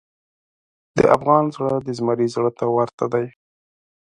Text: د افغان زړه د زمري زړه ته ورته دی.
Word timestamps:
د 0.97 0.99
افغان 1.15 1.43
زړه 1.55 1.73
د 1.85 1.87
زمري 1.97 2.27
زړه 2.35 2.51
ته 2.59 2.65
ورته 2.75 3.05
دی. 3.13 3.25